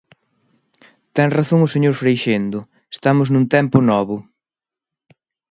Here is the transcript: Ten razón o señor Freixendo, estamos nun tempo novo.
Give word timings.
Ten 1.15 1.29
razón 1.37 1.59
o 1.67 1.71
señor 1.73 1.93
Freixendo, 2.01 2.59
estamos 2.95 3.27
nun 3.29 3.45
tempo 3.55 3.77
novo. 3.91 4.15